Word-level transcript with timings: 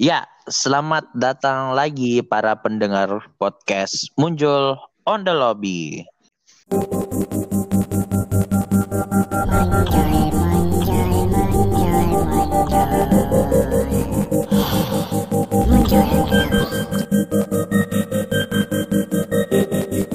Ya, 0.00 0.24
selamat 0.48 1.12
datang 1.12 1.76
lagi 1.76 2.24
para 2.24 2.56
pendengar 2.56 3.20
podcast 3.36 4.08
Muncul 4.16 4.80
on 5.04 5.28
the 5.28 5.34
Lobby. 5.36 6.08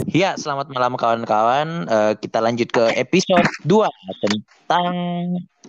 Ya, 0.10 0.34
selamat 0.34 0.74
malam 0.74 0.98
kawan-kawan. 0.98 1.86
Uh, 1.86 2.18
kita 2.18 2.42
lanjut 2.42 2.74
ke 2.74 2.90
episode 2.98 3.46
2 3.70 3.86
tentang 4.26 4.90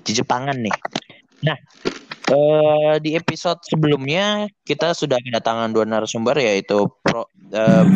Jepangan 0.08 0.56
nih. 0.56 0.72
Nah, 1.44 1.60
Uh, 2.26 2.98
di 2.98 3.14
episode 3.14 3.62
sebelumnya 3.62 4.50
kita 4.66 4.98
sudah 4.98 5.14
kedatangan 5.22 5.70
dua 5.70 5.86
narasumber 5.86 6.34
yaitu 6.42 6.90
Pro 7.06 7.22
uh, 7.22 7.86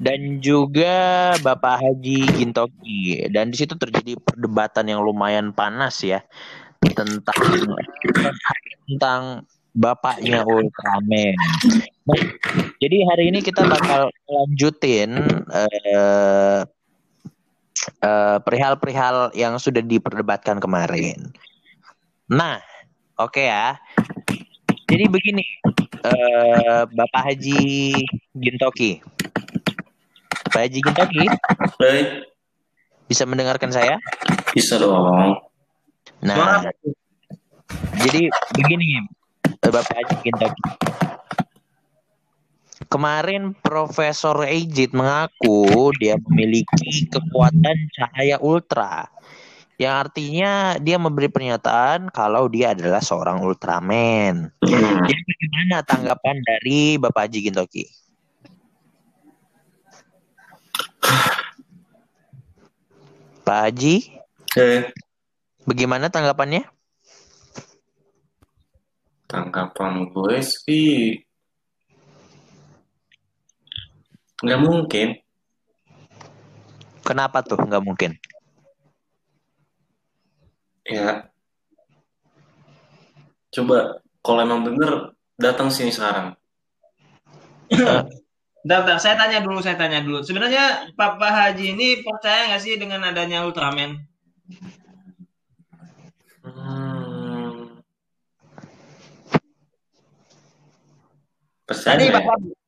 dan 0.00 0.40
juga 0.40 1.36
Bapak 1.44 1.84
Haji 1.84 2.24
Gintoki 2.40 3.28
dan 3.28 3.52
di 3.52 3.56
situ 3.60 3.76
terjadi 3.76 4.16
perdebatan 4.16 4.88
yang 4.88 5.04
lumayan 5.04 5.52
panas 5.52 6.00
ya 6.00 6.24
tentang 6.80 7.44
tentang 8.88 9.44
bapaknya 9.76 10.48
Ultraman. 10.48 11.36
Jadi 12.80 12.96
hari 13.04 13.24
ini 13.28 13.44
kita 13.44 13.68
bakal 13.68 14.08
lanjutin 14.24 15.44
uh, 15.52 16.64
Eh, 17.86 18.38
perihal-perihal 18.42 19.30
uh, 19.30 19.34
yang 19.34 19.56
sudah 19.62 19.80
diperdebatkan 19.80 20.58
kemarin. 20.58 21.30
Nah, 22.26 22.58
oke 23.18 23.38
okay 23.38 23.46
ya. 23.50 23.78
Jadi 24.86 25.04
begini, 25.10 25.46
uh, 26.06 26.86
Bapak 26.86 27.22
Haji 27.30 27.94
Gintoki. 28.34 29.02
Bapak 30.46 30.60
Haji 30.66 30.78
Gintoki. 30.82 31.24
Hai. 31.82 32.26
Bisa 33.06 33.22
mendengarkan 33.22 33.70
saya? 33.70 33.98
Bisa 34.50 34.78
dong. 34.82 35.38
Nah, 36.22 36.66
jadi 38.02 38.30
begini, 38.54 39.02
Bapak 39.62 39.94
Haji 39.94 40.14
Gintoki 40.26 40.95
Kemarin 42.96 43.52
Profesor 43.60 44.48
Ejit 44.48 44.96
mengaku 44.96 45.92
dia 46.00 46.16
memiliki 46.16 47.04
kekuatan 47.12 47.92
cahaya 47.92 48.40
ultra. 48.40 49.12
Yang 49.76 49.94
artinya 50.08 50.80
dia 50.80 50.96
memberi 50.96 51.28
pernyataan 51.28 52.08
kalau 52.08 52.48
dia 52.48 52.72
adalah 52.72 53.04
seorang 53.04 53.44
Ultraman. 53.44 54.48
Jadi 54.64 55.20
bagaimana 55.28 55.84
tanggapan 55.84 56.40
dari 56.40 56.96
Bapak 56.96 57.28
Haji 57.28 57.38
Gintoki? 57.44 57.84
Pak 63.44 63.60
Haji? 63.60 63.96
Eh. 64.56 64.88
Bagaimana 65.68 66.08
tanggapannya? 66.08 66.64
Tanggapan 69.28 70.08
gue 70.08 70.40
sih 70.40 71.25
Nggak 74.44 74.60
mungkin. 74.60 75.08
Kenapa 77.06 77.40
tuh 77.40 77.56
nggak 77.56 77.84
mungkin? 77.84 78.12
Ya. 80.84 81.30
Coba 83.54 84.02
kalau 84.20 84.40
emang 84.42 84.66
bener 84.66 85.16
datang 85.38 85.70
sini 85.72 85.94
sekarang. 85.94 86.34
Bentar, 88.66 88.82
bentar, 88.82 88.98
saya 88.98 89.14
tanya 89.14 89.38
dulu, 89.46 89.62
saya 89.62 89.78
tanya 89.78 90.02
dulu. 90.02 90.26
Sebenarnya 90.26 90.90
Papa 90.98 91.30
Haji 91.30 91.78
ini 91.78 92.02
percaya 92.02 92.50
nggak 92.50 92.58
sih 92.58 92.74
dengan 92.74 92.98
adanya 93.06 93.46
Ultraman? 93.46 93.94
Hmm. 96.42 97.78
Percaya 101.62 101.94
Tadi 101.94 102.10
Bapak, 102.10 102.65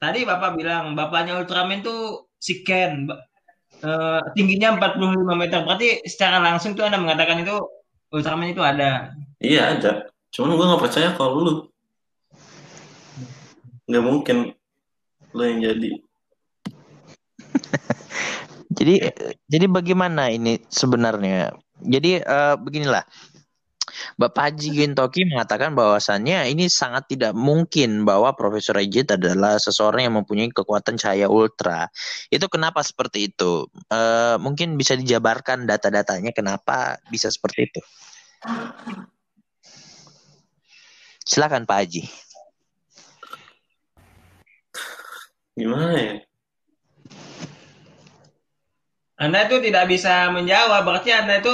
Tadi 0.00 0.24
Bapak 0.24 0.56
bilang 0.56 0.96
bapaknya 0.96 1.36
Ultraman 1.36 1.84
tuh 1.84 2.32
si 2.40 2.64
Ken. 2.64 3.04
Uh, 3.84 4.20
tingginya 4.32 4.80
45 4.80 4.96
meter. 5.36 5.60
Berarti 5.60 6.00
secara 6.08 6.40
langsung 6.40 6.72
tuh 6.72 6.88
Anda 6.88 6.96
mengatakan 6.96 7.44
itu 7.44 7.60
Ultraman 8.08 8.56
itu 8.56 8.64
ada. 8.64 9.12
Iya 9.44 9.76
ada. 9.76 10.08
Cuman 10.32 10.56
gue 10.56 10.72
gak 10.72 10.82
percaya 10.88 11.08
kalau 11.12 11.44
lu. 11.44 11.54
Gak 13.92 14.00
mungkin 14.00 14.56
lu 15.36 15.42
yang 15.44 15.60
jadi. 15.68 15.90
jadi 18.80 18.94
jadi 19.52 19.66
bagaimana 19.68 20.32
ini 20.32 20.64
sebenarnya? 20.72 21.52
Jadi 21.84 22.24
uh, 22.24 22.56
beginilah. 22.56 23.04
Bapak 24.16 24.54
Haji 24.54 24.68
Gintoki 24.74 25.26
mengatakan 25.28 25.76
bahwasannya 25.76 26.48
ini 26.50 26.66
sangat 26.66 27.10
tidak 27.10 27.36
mungkin 27.36 28.04
bahwa 28.08 28.34
Profesor 28.34 28.78
Ejit 28.78 29.10
adalah 29.14 29.56
seseorang 29.60 30.08
yang 30.08 30.16
mempunyai 30.20 30.50
kekuatan 30.50 30.96
cahaya 30.96 31.30
ultra. 31.30 31.90
Itu 32.32 32.46
kenapa 32.46 32.80
seperti 32.82 33.32
itu? 33.32 33.68
Uh, 33.90 34.40
mungkin 34.42 34.74
bisa 34.74 34.94
dijabarkan 34.94 35.68
data-datanya 35.68 36.34
kenapa 36.34 36.98
bisa 37.10 37.28
seperti 37.30 37.70
itu? 37.70 37.80
Silakan 41.24 41.68
Pak 41.68 41.78
Haji. 41.84 42.02
Gimana 45.60 45.94
ya? 46.00 46.14
Anda 49.20 49.44
itu 49.44 49.60
tidak 49.60 49.84
bisa 49.92 50.32
menjawab, 50.32 50.80
berarti 50.80 51.12
Anda 51.12 51.44
itu 51.44 51.52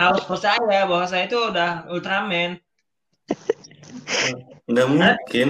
harus 0.00 0.24
percaya 0.24 0.88
bahwa 0.88 1.04
saya 1.04 1.28
itu 1.28 1.36
udah 1.36 1.84
Ultraman. 1.92 2.56
Nggak 4.70 4.86
mungkin. 4.88 5.48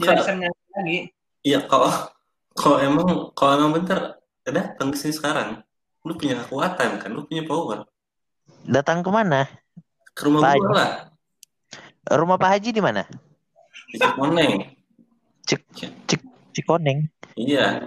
Tidak 0.00 0.14
bisa 0.16 0.32
lagi. 0.72 1.12
Iya 1.44 1.64
kalau 1.68 1.92
kalau 2.56 2.76
emang 2.80 3.08
kalau 3.36 3.52
emang 3.60 3.72
bentar 3.80 4.20
datang 4.44 4.90
ke 4.90 4.96
sini 4.98 5.14
sekarang, 5.14 5.60
lu 6.02 6.16
punya 6.16 6.40
kekuatan 6.42 6.98
kan, 6.98 7.10
lu 7.12 7.24
punya 7.28 7.44
power. 7.44 7.84
Datang 8.66 9.04
ke 9.04 9.10
mana? 9.12 9.46
Ke 10.16 10.26
rumah 10.26 10.40
Pak 10.42 10.54
gua 10.58 10.72
lah. 10.74 10.90
Rumah 12.10 12.36
Pak 12.40 12.50
Haji 12.56 12.70
di 12.74 12.82
mana? 12.82 13.06
Di 13.92 13.96
Cikoneng. 14.00 14.52
Cik, 15.46 15.62
Cik, 16.08 16.22
Cikoneng. 16.56 17.06
Iya. 17.38 17.86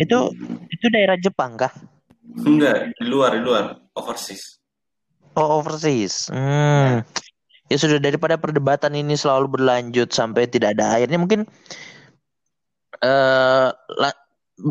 Itu 0.00 0.34
itu 0.68 0.86
daerah 0.90 1.14
Jepang 1.20 1.54
kah? 1.54 1.72
Enggak, 2.42 2.96
di 2.96 3.04
luar, 3.06 3.36
di 3.36 3.42
luar, 3.44 3.76
overseas. 3.92 4.61
Oh 5.32 5.64
overseas. 5.64 6.28
Hmm. 6.28 7.06
Ya 7.72 7.76
sudah 7.80 7.96
daripada 7.96 8.36
perdebatan 8.36 8.92
ini 8.92 9.16
selalu 9.16 9.56
berlanjut 9.56 10.12
sampai 10.12 10.44
tidak 10.44 10.76
ada 10.76 10.92
akhirnya 11.00 11.16
mungkin 11.16 11.48
uh, 13.00 13.72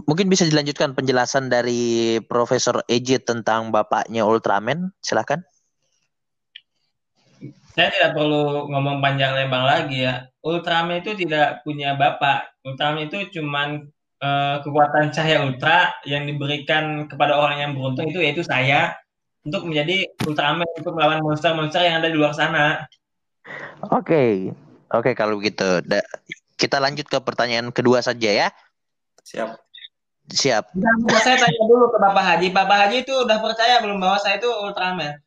mungkin 0.05 0.29
bisa 0.29 0.45
dilanjutkan 0.45 0.93
penjelasan 0.93 1.49
dari 1.49 2.21
Profesor 2.29 2.85
Ejit 2.85 3.25
tentang 3.25 3.73
bapaknya 3.73 4.21
Ultraman. 4.21 4.93
Silakan. 5.01 5.41
Saya 7.71 7.87
tidak 7.89 8.19
perlu 8.19 8.69
ngomong 8.69 8.99
panjang 9.01 9.33
lebar 9.33 9.63
lagi 9.65 10.05
ya. 10.05 10.27
Ultraman 10.45 11.01
itu 11.01 11.17
tidak 11.17 11.65
punya 11.65 11.97
bapak. 11.97 12.53
Ultraman 12.61 13.09
itu 13.09 13.31
cuman 13.33 13.89
uh, 14.21 14.61
kekuatan 14.61 15.09
cahaya 15.09 15.41
ultra 15.41 15.89
yang 16.05 16.29
diberikan 16.29 17.09
kepada 17.09 17.33
orang 17.33 17.57
yang 17.63 17.71
beruntung 17.73 18.11
itu 18.11 18.21
yaitu 18.21 18.45
saya 18.45 18.93
untuk 19.41 19.65
menjadi 19.65 20.05
Ultraman 20.25 20.69
untuk 20.77 20.93
melawan 20.93 21.21
monster-monster 21.25 21.81
yang 21.81 22.01
ada 22.01 22.09
di 22.09 22.17
luar 22.17 22.33
sana. 22.33 22.85
Oke, 23.89 24.05
okay. 24.05 24.31
oke 24.93 25.01
okay, 25.01 25.13
kalau 25.17 25.41
begitu. 25.41 25.81
Da 25.81 26.05
kita 26.61 26.77
lanjut 26.77 27.09
ke 27.09 27.17
pertanyaan 27.17 27.73
kedua 27.73 28.05
saja 28.05 28.29
ya. 28.29 28.47
Siap. 29.25 29.57
Siap. 30.31 30.77
Nah, 30.77 31.19
saya 31.19 31.41
tanya 31.41 31.63
dulu 31.65 31.89
ke 31.91 31.97
Bapak 31.97 32.23
Haji. 32.23 32.47
Bapak 32.53 32.77
Haji 32.87 32.97
itu 33.03 33.13
udah 33.17 33.41
percaya 33.41 33.81
belum 33.81 33.97
bahwa 33.97 34.21
saya 34.21 34.37
itu 34.37 34.47
Ultraman? 34.47 35.17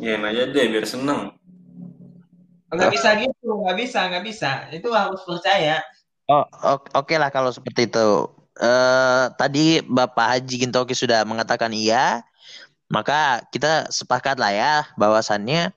Ya 0.00 0.18
aja 0.18 0.42
deh 0.50 0.66
biar 0.72 0.86
seneng. 0.88 1.36
Nggak 2.74 2.90
bisa 2.90 3.08
gitu, 3.22 3.48
nggak 3.62 3.76
bisa, 3.78 4.00
nggak 4.10 4.24
bisa. 4.26 4.50
Itu 4.74 4.90
harus 4.90 5.22
percaya. 5.22 5.78
Oh, 6.26 6.42
oke 6.66 6.90
okay 6.90 7.16
lah 7.20 7.30
kalau 7.30 7.54
seperti 7.54 7.86
itu. 7.86 8.26
Uh, 8.54 9.30
tadi 9.34 9.82
Bapak 9.82 10.38
Haji 10.38 10.66
Gintoki 10.66 10.94
sudah 10.96 11.22
mengatakan 11.22 11.70
iya. 11.70 12.22
Maka 12.92 13.42
kita 13.48 13.88
sepakat 13.88 14.36
lah 14.36 14.52
ya 14.52 14.74
bahwasannya 15.00 15.72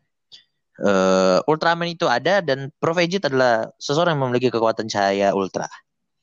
uh, 0.84 1.40
Ultraman 1.48 1.90
itu 1.92 2.06
ada 2.06 2.44
dan 2.44 2.70
Prof 2.78 3.00
adalah 3.00 3.72
seseorang 3.80 4.18
yang 4.18 4.24
memiliki 4.28 4.52
kekuatan 4.52 4.92
cahaya 4.92 5.32
ultra. 5.34 5.70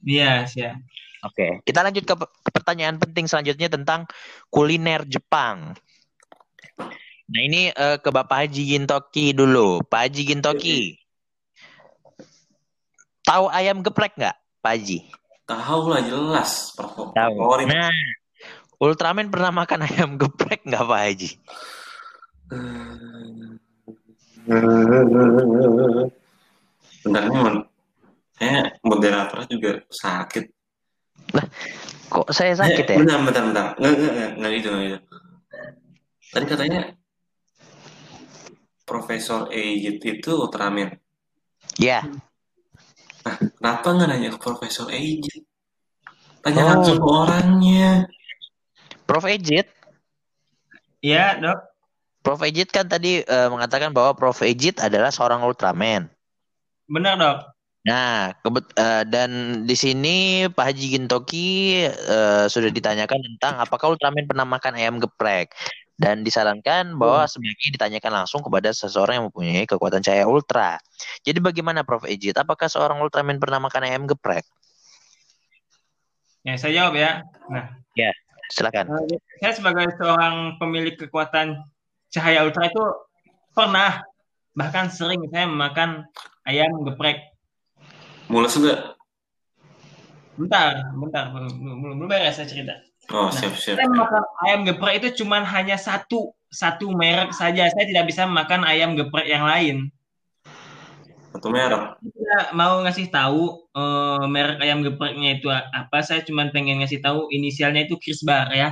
Iya, 0.05 0.45
yes, 0.45 0.53
ya. 0.55 0.73
Oke, 1.25 1.41
okay. 1.41 1.53
kita 1.65 1.81
lanjut 1.81 2.05
ke 2.05 2.15
pertanyaan 2.53 3.01
penting 3.01 3.25
selanjutnya 3.25 3.73
tentang 3.73 4.05
kuliner 4.53 5.09
Jepang. 5.09 5.73
Nah 7.25 7.41
ini 7.41 7.73
uh, 7.73 7.97
ke 7.97 8.13
Bapak 8.13 8.45
Haji 8.45 8.77
Gintoki 8.77 9.33
dulu. 9.33 9.81
Pak 9.89 10.13
Haji 10.13 10.23
Gintoki. 10.29 11.01
Tahu 13.25 13.49
ayam 13.49 13.81
geprek 13.81 14.13
nggak, 14.21 14.37
Pak 14.61 14.73
Haji? 14.77 14.99
Tahu 15.49 15.81
lah 15.89 16.05
jelas. 16.05 16.77
Tahu. 16.77 17.17
Nah, 17.17 17.89
Ultraman 18.85 19.33
pernah 19.33 19.65
makan 19.65 19.89
ayam 19.89 20.21
geprek 20.21 20.61
nggak 20.69 20.85
Pak 20.85 21.01
Haji? 21.09 21.31
Bentar 27.01 27.23
nih, 27.33 27.65
saya 28.37 28.61
moderator 28.85 29.49
juga 29.49 29.81
sakit. 29.89 30.45
Lah, 31.33 31.47
kok 32.13 32.29
saya 32.29 32.53
sakit 32.53 32.85
ya? 32.85 32.97
Bentar, 33.01 33.25
bentar, 33.25 33.43
bentar. 33.49 33.67
Nggak, 33.81 33.93
nggak, 33.97 34.13
nggak, 34.13 34.31
nggak 34.37 34.51
gitu, 34.61 34.69
nggak 34.69 34.85
gitu. 34.85 34.99
Tadi 36.35 36.45
katanya 36.45 36.81
Profesor 38.85 39.49
Ejit 39.49 39.97
itu 40.05 40.31
Ultraman. 40.37 40.93
Ya. 41.81 42.05
Nah, 43.25 43.37
kenapa 43.41 43.87
nggak 43.97 44.09
nanya 44.13 44.29
ke 44.37 44.39
Profesor 44.45 44.93
Ejit? 44.93 45.49
Tanya 46.45 46.63
oh. 46.63 46.69
langsung 46.69 47.01
ke 47.01 47.09
orangnya. 47.09 48.05
Prof 49.05 49.25
Ejit? 49.29 49.69
Iya, 51.05 51.37
dok. 51.41 51.59
Prof 52.25 52.41
Ejit 52.49 52.73
kan 52.73 52.89
tadi 52.89 53.21
uh, 53.21 53.53
mengatakan 53.53 53.93
bahwa 53.93 54.17
Prof 54.17 54.41
Ejit 54.41 54.81
adalah 54.81 55.13
seorang 55.13 55.45
Ultraman. 55.45 56.09
Benar, 56.89 57.15
dok. 57.21 57.39
Nah, 57.85 58.33
kebet 58.41 58.65
uh, 58.81 59.05
dan 59.05 59.61
di 59.69 59.77
sini 59.77 60.49
Pak 60.49 60.73
Haji 60.73 60.97
Gintoki 60.97 61.85
uh, 61.85 62.49
sudah 62.49 62.73
ditanyakan 62.73 63.21
tentang 63.21 63.61
apakah 63.61 63.93
Ultraman 63.93 64.25
pernah 64.25 64.49
makan 64.49 64.73
ayam 64.81 64.97
geprek 64.97 65.53
dan 66.01 66.25
disarankan 66.25 66.97
bahwa 66.97 67.29
hmm. 67.29 67.31
sebaiknya 67.31 67.71
ditanyakan 67.77 68.13
langsung 68.25 68.41
kepada 68.41 68.73
seseorang 68.73 69.21
yang 69.21 69.27
mempunyai 69.29 69.69
kekuatan 69.69 70.01
cahaya 70.01 70.25
ultra. 70.25 70.81
Jadi 71.23 71.39
bagaimana 71.45 71.85
Prof 71.85 72.09
Ejit? 72.09 72.35
Apakah 72.35 72.73
seorang 72.73 72.99
Ultraman 73.05 73.37
pernah 73.37 73.61
makan 73.61 73.85
ayam 73.85 74.09
geprek? 74.09 74.49
Ya, 76.45 76.57
saya 76.57 76.73
jawab 76.73 76.97
ya. 76.97 77.21
Nah, 77.53 77.69
ya, 77.97 78.11
silakan. 78.53 78.85
Saya 79.41 79.53
sebagai 79.53 79.87
seorang 79.97 80.59
pemilik 80.61 80.97
kekuatan 80.99 81.61
cahaya 82.11 82.45
ultra 82.45 82.69
itu 82.69 82.85
pernah 83.55 84.03
bahkan 84.55 84.91
sering 84.91 85.27
saya 85.31 85.51
makan 85.51 86.07
ayam 86.47 86.87
geprek 86.87 87.35
Mulus 88.29 88.57
juga. 88.57 88.97
Bentar, 90.35 90.91
bentar, 90.97 91.31
belum 91.31 91.53
belum, 91.61 91.79
belum 92.01 92.09
beres 92.11 92.41
saya 92.41 92.49
cerita. 92.49 92.75
Oh, 93.13 93.29
nah, 93.29 93.33
siap, 93.37 93.55
siap. 93.55 93.77
Saya 93.77 93.89
makan 93.93 94.23
ayam 94.49 94.61
geprek 94.65 94.95
itu 95.05 95.23
cuma 95.23 95.45
hanya 95.45 95.77
satu 95.77 96.33
satu 96.49 96.91
merek 96.91 97.31
saja. 97.37 97.69
Saya 97.69 97.85
tidak 97.85 98.09
bisa 98.09 98.25
makan 98.25 98.65
ayam 98.65 98.97
geprek 98.97 99.29
yang 99.29 99.45
lain. 99.45 99.93
Satu 101.35 101.51
merek. 101.51 101.99
Saya 101.99 102.55
mau 102.55 102.79
ngasih 102.87 103.11
tahu 103.11 103.67
uh, 103.75 104.23
merek 104.31 104.63
ayam 104.63 104.87
gepreknya 104.87 105.35
itu 105.35 105.51
apa. 105.51 105.99
Saya 106.07 106.23
cuma 106.23 106.47
pengen 106.55 106.79
ngasih 106.79 107.03
tahu 107.03 107.27
inisialnya 107.35 107.91
itu 107.91 107.99
Chris 107.99 108.23
Bar 108.23 108.55
ya. 108.55 108.71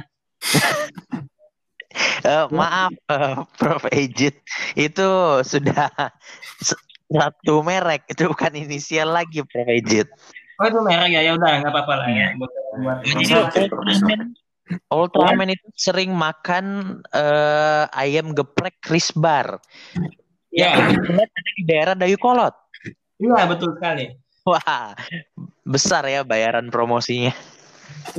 uh, 2.22 2.46
maaf, 2.54 2.94
uh, 3.10 3.42
Prof. 3.58 3.82
Ejit, 3.90 4.38
itu 4.78 5.08
sudah 5.42 5.90
satu 7.10 7.66
merek 7.66 8.06
itu 8.06 8.30
bukan 8.30 8.54
inisial 8.54 9.10
lagi 9.10 9.42
Prof 9.42 9.66
Ejit. 9.66 10.06
Oh 10.62 10.70
itu 10.70 10.78
merek 10.86 11.18
ya 11.18 11.20
ya 11.26 11.34
udah 11.34 11.66
nggak 11.66 11.72
apa-apa 11.74 11.94
lah 11.98 12.08
ya. 12.14 12.28
Buat, 12.38 12.52
buat 12.78 12.98
Jadi 13.02 13.24
Ultraman, 13.26 14.20
Ultraman 14.86 15.48
itu 15.50 15.66
sering 15.74 16.14
makan 16.14 16.64
uh, 17.10 17.90
ayam 17.90 18.30
geprek 18.38 18.78
Chris 18.78 19.10
Ya. 20.60 20.76
Yang 20.76 21.32
ada 21.32 21.50
di 21.56 21.64
daerah 21.64 21.94
Dayukolot. 21.96 22.52
Iya 23.16 23.48
betul 23.48 23.72
sekali. 23.72 24.12
Wah 24.44 24.92
besar 25.64 26.04
ya 26.10 26.20
bayaran 26.26 26.68
promosinya. 26.68 27.32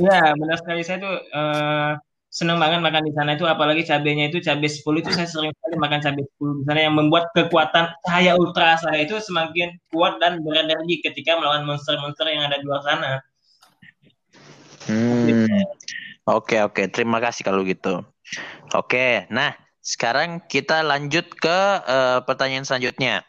Iya 0.00 0.34
benar 0.34 0.58
sekali 0.58 0.82
saya 0.82 0.98
tuh 0.98 1.14
uh, 1.30 1.94
senang 2.34 2.58
banget 2.58 2.82
makan 2.82 3.06
di 3.06 3.12
sana 3.14 3.38
itu 3.38 3.46
apalagi 3.46 3.86
cabenya 3.86 4.26
itu 4.26 4.42
cabai 4.42 4.66
10 4.66 4.82
itu 4.82 5.10
saya 5.14 5.28
sering 5.30 5.54
sekali 5.54 5.76
makan 5.78 6.00
cabai 6.02 6.24
10 6.26 6.58
di 6.58 6.62
sana 6.66 6.80
yang 6.82 6.94
membuat 6.98 7.30
kekuatan 7.30 7.94
cahaya 8.02 8.34
ultra 8.34 8.74
saya 8.82 9.06
itu 9.06 9.14
semakin 9.22 9.78
kuat 9.94 10.18
dan 10.18 10.42
berenergi 10.42 10.98
ketika 11.06 11.38
melawan 11.38 11.62
monster-monster 11.62 12.26
yang 12.26 12.42
ada 12.42 12.58
di 12.58 12.66
luar 12.66 12.82
sana. 12.82 13.22
Hmm. 14.90 15.46
Oke 16.26 16.58
oke, 16.64 16.90
terima 16.90 17.22
kasih 17.22 17.46
kalau 17.46 17.62
gitu. 17.62 18.02
Oke, 18.74 19.28
nah 19.30 19.54
sekarang 19.84 20.40
kita 20.48 20.80
lanjut 20.80 21.28
ke 21.36 21.58
uh, 21.84 22.24
pertanyaan 22.24 22.64
selanjutnya. 22.64 23.20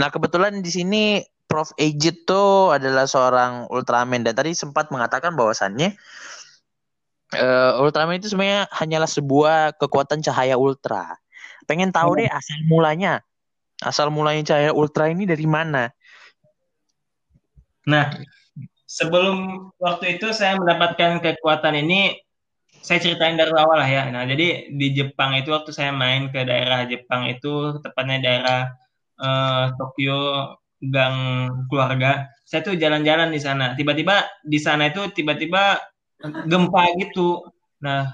Nah 0.00 0.08
kebetulan 0.08 0.64
di 0.64 0.70
sini 0.72 1.02
Prof 1.44 1.76
Ejit 1.76 2.24
tuh 2.24 2.72
adalah 2.72 3.04
seorang 3.04 3.68
Ultraman 3.68 4.24
dan 4.24 4.32
tadi 4.32 4.56
sempat 4.56 4.88
mengatakan 4.88 5.36
bahwasannya 5.36 5.92
uh, 7.36 7.84
Ultraman 7.84 8.16
itu 8.16 8.32
sebenarnya 8.32 8.64
hanyalah 8.72 9.06
sebuah 9.06 9.76
kekuatan 9.76 10.24
cahaya 10.24 10.56
ultra. 10.56 11.20
Pengen 11.68 11.92
tahu 11.92 12.16
deh 12.16 12.32
asal 12.32 12.64
mulanya. 12.64 13.20
Asal 13.84 14.08
mulanya 14.08 14.56
cahaya 14.56 14.72
ultra 14.72 15.12
ini 15.12 15.28
dari 15.28 15.44
mana? 15.44 15.92
Nah, 17.84 18.08
sebelum 18.88 19.68
waktu 19.76 20.16
itu 20.16 20.32
saya 20.32 20.56
mendapatkan 20.56 21.20
kekuatan 21.20 21.76
ini, 21.84 22.23
saya 22.84 23.00
ceritain 23.00 23.40
dari 23.40 23.48
awal 23.56 23.80
lah 23.80 23.88
ya. 23.88 24.12
Nah, 24.12 24.28
jadi 24.28 24.68
di 24.68 24.92
Jepang 24.92 25.32
itu 25.40 25.48
waktu 25.56 25.72
saya 25.72 25.88
main 25.88 26.28
ke 26.28 26.44
daerah 26.44 26.84
Jepang 26.84 27.24
itu, 27.32 27.80
tepatnya 27.80 28.20
daerah 28.20 28.60
uh, 29.16 29.72
Tokyo, 29.80 30.52
Gang 30.84 31.48
Keluarga. 31.72 32.28
Saya 32.44 32.60
tuh 32.60 32.76
jalan-jalan 32.76 33.32
di 33.32 33.40
sana. 33.40 33.72
Tiba-tiba 33.72 34.28
di 34.44 34.60
sana 34.60 34.92
itu 34.92 35.00
tiba-tiba 35.16 35.80
gempa 36.44 36.92
gitu. 37.00 37.48
Nah, 37.80 38.12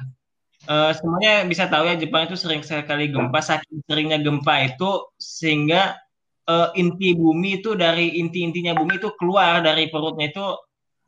uh, 0.71 0.95
semuanya 0.95 1.43
bisa 1.51 1.67
tahu 1.67 1.91
ya 1.91 1.99
Jepang 1.99 2.31
itu 2.31 2.39
sering 2.39 2.63
sekali 2.63 3.11
gempa. 3.11 3.43
Saking 3.43 3.83
seringnya 3.91 4.23
gempa 4.23 4.71
itu 4.71 5.11
sehingga 5.19 5.99
uh, 6.47 6.71
inti 6.79 7.19
bumi 7.19 7.59
itu 7.59 7.75
dari 7.75 8.23
inti-intinya 8.23 8.79
bumi 8.79 9.03
itu 9.03 9.11
keluar 9.19 9.67
dari 9.67 9.91
perutnya 9.91 10.31
itu 10.31 10.47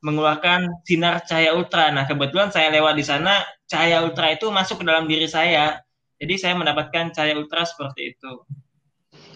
mengeluarkan 0.02 0.82
sinar 0.82 1.22
cahaya 1.24 1.54
ultra. 1.54 1.88
Nah, 1.94 2.04
kebetulan 2.04 2.50
saya 2.50 2.74
lewat 2.74 2.98
di 2.98 3.04
sana, 3.06 3.40
cahaya 3.70 4.02
ultra 4.02 4.34
itu 4.34 4.50
masuk 4.50 4.82
ke 4.82 4.84
dalam 4.84 5.06
diri 5.06 5.30
saya. 5.30 5.78
Jadi 6.18 6.34
saya 6.38 6.54
mendapatkan 6.58 7.14
cahaya 7.14 7.38
ultra 7.38 7.62
seperti 7.62 8.14
itu. 8.14 8.32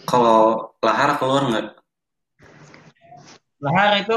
Kalau 0.07 0.71
lahar 0.83 1.15
keluar 1.19 1.47
nggak? 1.47 1.65
Lahar 3.63 3.91
itu 3.99 4.15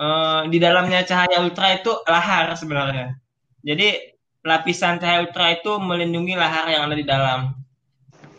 uh, 0.00 0.44
di 0.48 0.58
dalamnya 0.60 1.04
cahaya 1.04 1.40
ultra 1.40 1.76
itu 1.76 1.92
lahar 2.08 2.52
sebenarnya. 2.56 3.16
Jadi 3.64 4.16
lapisan 4.44 5.00
cahaya 5.00 5.26
ultra 5.26 5.52
itu 5.52 5.76
melindungi 5.80 6.36
lahar 6.36 6.68
yang 6.70 6.88
ada 6.88 6.96
di 6.96 7.04
dalam. 7.04 7.40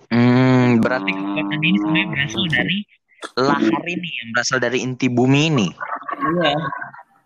Hmm, 0.08 0.80
berarti 0.80 1.12
kekuatan 1.12 1.60
ini 1.60 1.78
sebenarnya 1.84 2.08
berasal 2.08 2.44
dari 2.48 2.78
lahar 3.36 3.84
ini 3.84 4.10
yang 4.24 4.30
berasal 4.32 4.58
dari 4.62 4.80
inti 4.86 5.12
bumi 5.12 5.52
ini. 5.52 5.68
Iya. 6.18 6.56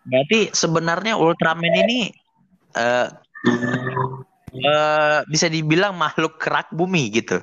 Berarti 0.02 0.50
sebenarnya 0.52 1.14
Ultraman 1.18 1.76
ini 1.88 2.10
uh, 2.74 3.08
uh, 4.58 5.20
bisa 5.30 5.48
dibilang 5.48 5.94
makhluk 5.98 6.42
kerak 6.42 6.70
bumi 6.74 7.12
gitu. 7.14 7.42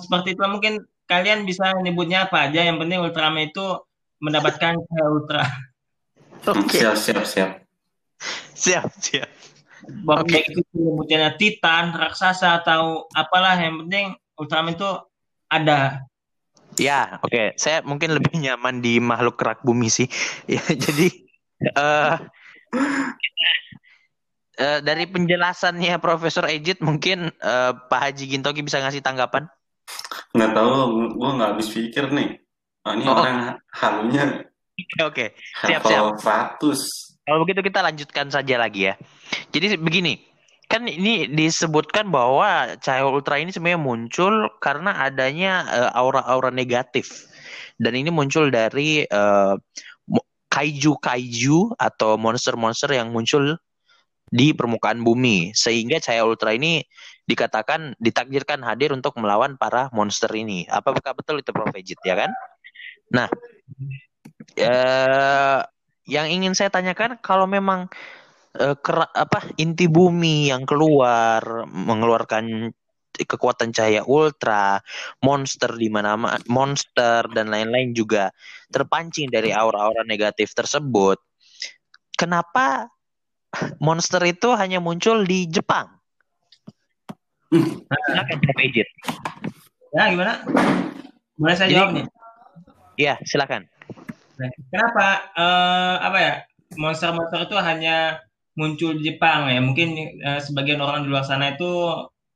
seperti 0.00 0.28
itu 0.34 0.42
mungkin 0.48 0.74
kalian 1.04 1.44
bisa 1.44 1.76
menyebutnya 1.76 2.26
apa 2.28 2.48
aja 2.48 2.64
yang 2.64 2.80
penting 2.80 3.00
Ultraman 3.04 3.52
itu 3.52 3.64
mendapatkan 4.24 4.80
ultra 5.04 5.44
oke 6.48 6.64
okay. 6.64 6.80
siap 6.80 6.96
siap 6.96 7.24
siap 7.28 7.50
siap 8.56 8.88
siap 8.98 9.30
Oke 9.84 10.40
okay. 10.40 10.42
itu 10.48 10.64
menyebutnya 10.72 11.36
Titan 11.36 11.92
raksasa 11.92 12.64
atau 12.64 13.04
apalah 13.12 13.52
yang 13.60 13.84
penting 13.84 14.16
Ultraman 14.34 14.74
itu 14.74 14.90
ada 15.48 16.02
ya 16.74 17.22
oke 17.22 17.30
okay. 17.30 17.46
saya 17.54 17.82
mungkin 17.86 18.14
lebih 18.18 18.34
nyaman 18.44 18.82
di 18.82 18.98
makhluk 18.98 19.38
kerak 19.38 19.62
bumi 19.62 19.86
sih 19.86 20.10
ya 20.50 20.62
jadi 20.66 21.06
uh, 21.78 22.18
uh, 24.58 24.78
dari 24.82 25.04
penjelasannya 25.06 25.98
Profesor 25.98 26.46
Ejit 26.50 26.82
mungkin 26.82 27.30
uh, 27.42 27.72
Pak 27.90 28.00
Haji 28.10 28.24
Gintoki 28.30 28.62
bisa 28.62 28.82
ngasih 28.82 29.02
tanggapan? 29.02 29.46
Nggak 30.34 30.52
tahu, 30.56 30.74
gue 31.14 31.30
nggak 31.38 31.50
habis 31.54 31.68
pikir 31.70 32.04
nih. 32.10 32.28
Oh, 32.84 32.92
ini 32.92 33.04
oh. 33.06 33.14
orang 33.14 33.38
halunya. 33.70 34.24
Oke, 35.06 35.34
okay. 35.34 35.70
siap 35.70 35.82
siap. 35.86 36.18
100. 36.18 37.24
Kalau 37.24 37.38
begitu 37.46 37.60
kita 37.64 37.80
lanjutkan 37.80 38.26
saja 38.28 38.54
lagi 38.60 38.90
ya. 38.92 38.94
Jadi 39.48 39.80
begini, 39.80 40.20
kan 40.70 40.88
ini 40.88 41.28
disebutkan 41.28 42.08
bahwa 42.08 42.74
cahaya 42.80 43.04
ultra 43.06 43.36
ini 43.38 43.52
sebenarnya 43.52 43.80
muncul 43.80 44.48
karena 44.58 44.96
adanya 45.04 45.64
aura-aura 45.92 46.48
uh, 46.48 46.54
negatif 46.54 47.28
dan 47.76 47.92
ini 47.94 48.08
muncul 48.08 48.48
dari 48.48 49.04
uh, 49.06 49.54
kaiju-kaiju 50.54 51.74
atau 51.74 52.14
monster-monster 52.14 52.94
yang 52.94 53.10
muncul 53.10 53.58
di 54.30 54.54
permukaan 54.54 55.02
bumi 55.02 55.50
sehingga 55.50 55.98
cahaya 55.98 56.22
ultra 56.22 56.54
ini 56.54 56.86
dikatakan 57.26 57.98
ditakdirkan 57.98 58.62
hadir 58.62 58.94
untuk 58.94 59.18
melawan 59.18 59.58
para 59.58 59.90
monster 59.90 60.30
ini. 60.30 60.68
Apakah 60.70 61.16
betul 61.16 61.42
itu 61.42 61.50
Prof 61.50 61.74
Ejit 61.74 61.98
ya 62.06 62.14
kan? 62.14 62.30
Nah, 63.10 63.28
eh, 64.54 65.60
yang 66.06 66.26
ingin 66.28 66.52
saya 66.54 66.70
tanyakan 66.70 67.18
kalau 67.18 67.48
memang 67.48 67.88
eh, 68.58 68.76
kera, 68.78 69.06
apa 69.10 69.50
inti 69.58 69.86
bumi 69.90 70.50
yang 70.50 70.66
keluar 70.66 71.66
mengeluarkan 71.68 72.70
kekuatan 73.14 73.70
cahaya 73.70 74.02
ultra, 74.02 74.82
monster 75.22 75.70
di 75.78 75.86
mana 75.86 76.18
monster 76.50 77.30
dan 77.30 77.46
lain-lain 77.46 77.94
juga 77.94 78.34
terpancing 78.74 79.30
dari 79.30 79.54
aura-aura 79.54 80.02
negatif 80.02 80.50
tersebut. 80.50 81.22
Kenapa 82.18 82.90
monster 83.78 84.18
itu 84.26 84.50
hanya 84.58 84.82
muncul 84.82 85.22
di 85.22 85.46
Jepang? 85.46 85.94
Silakan 87.54 88.38
Prof 88.42 88.58
Ejit. 88.66 88.88
Ya, 89.94 90.10
gimana? 90.10 90.42
Boleh 91.38 91.54
saya 91.54 91.70
Jadi, 91.70 91.78
jawab 91.78 91.90
nih? 91.94 92.06
Iya, 92.98 93.14
silakan. 93.22 93.62
Nah, 94.34 94.50
kenapa 94.74 95.06
uh, 95.38 95.96
apa 96.02 96.18
ya? 96.18 96.34
Monster-monster 96.74 97.46
itu 97.46 97.54
hanya 97.62 98.18
muncul 98.54 98.98
di 98.98 99.10
Jepang 99.10 99.50
ya. 99.50 99.58
Mungkin 99.58 100.18
uh, 100.22 100.40
sebagian 100.42 100.78
orang 100.78 101.06
di 101.06 101.10
luar 101.10 101.26
sana 101.26 101.54
itu 101.54 101.70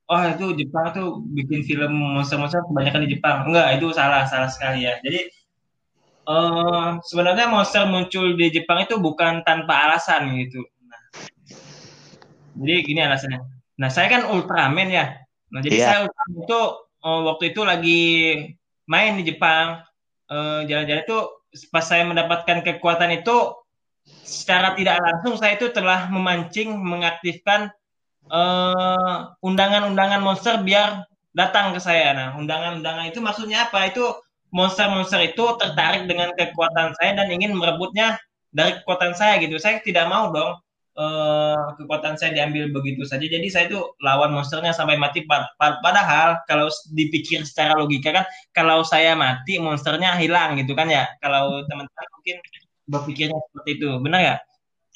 oh 0.09 0.21
itu 0.25 0.45
Jepang 0.57 0.89
tuh 0.91 1.21
bikin 1.31 1.61
film 1.63 1.93
monster-monster 1.95 2.65
kebanyakan 2.65 3.05
di 3.05 3.15
Jepang. 3.15 3.47
Enggak, 3.47 3.77
itu 3.79 3.87
salah, 3.93 4.25
salah 4.25 4.49
sekali 4.51 4.83
ya. 4.89 4.97
Jadi 5.05 5.29
uh, 6.25 6.97
sebenarnya 7.05 7.45
monster 7.47 7.85
muncul 7.85 8.33
di 8.33 8.49
Jepang 8.49 8.83
itu 8.83 8.97
bukan 8.97 9.45
tanpa 9.45 9.85
alasan 9.85 10.33
gitu. 10.41 10.65
Nah, 10.89 11.01
jadi 12.59 12.73
gini 12.83 12.99
alasannya. 13.05 13.39
Nah, 13.79 13.89
saya 13.93 14.09
kan 14.09 14.27
Ultraman 14.27 14.89
ya. 14.89 15.13
Nah, 15.53 15.61
jadi 15.61 15.77
yeah. 15.77 15.87
saya 15.87 15.99
Ultraman 16.09 16.37
itu 16.43 16.59
uh, 17.05 17.21
waktu 17.29 17.43
itu 17.53 17.61
lagi 17.63 18.01
main 18.89 19.15
di 19.19 19.23
Jepang. 19.29 19.85
Jalan-jalan 20.29 21.01
uh, 21.01 21.05
itu 21.09 21.17
pas 21.73 21.81
saya 21.81 22.05
mendapatkan 22.05 22.61
kekuatan 22.61 23.09
itu 23.17 23.33
secara 24.23 24.77
tidak 24.77 25.01
langsung 25.01 25.35
saya 25.41 25.57
itu 25.57 25.73
telah 25.73 26.09
memancing 26.13 26.73
mengaktifkan 26.77 27.73
eh, 28.29 29.17
undangan-undangan 29.41 30.21
monster 30.21 30.61
biar 30.61 31.05
datang 31.33 31.73
ke 31.73 31.79
saya. 31.81 32.13
Nah, 32.13 32.27
undangan-undangan 32.37 33.09
itu 33.09 33.19
maksudnya 33.21 33.69
apa? 33.69 33.89
Itu 33.89 34.21
monster-monster 34.49 35.21
itu 35.29 35.45
tertarik 35.61 36.09
dengan 36.09 36.33
kekuatan 36.33 36.97
saya 36.97 37.11
dan 37.21 37.27
ingin 37.29 37.53
merebutnya 37.53 38.17
dari 38.49 38.81
kekuatan 38.81 39.13
saya 39.13 39.37
gitu. 39.41 39.61
Saya 39.61 39.77
tidak 39.85 40.09
mau 40.09 40.33
dong 40.33 40.57
uh, 40.97 41.77
kekuatan 41.77 42.17
saya 42.17 42.33
diambil 42.33 42.73
begitu 42.73 43.05
saja. 43.05 43.23
Jadi 43.23 43.47
saya 43.49 43.69
itu 43.69 43.79
lawan 44.01 44.33
monsternya 44.33 44.73
sampai 44.73 44.97
mati. 44.97 45.23
Padahal 45.57 46.41
kalau 46.49 46.67
dipikir 46.97 47.45
secara 47.45 47.77
logika 47.77 48.09
kan, 48.11 48.25
kalau 48.51 48.81
saya 48.81 49.13
mati 49.13 49.61
monsternya 49.61 50.17
hilang 50.17 50.57
gitu 50.57 50.73
kan 50.73 50.89
ya. 50.89 51.05
Kalau 51.21 51.61
teman-teman 51.69 52.07
mungkin 52.17 52.37
berpikirnya 52.89 53.37
seperti 53.37 53.69
itu, 53.77 53.89
benar 54.01 54.19
ya? 54.19 54.35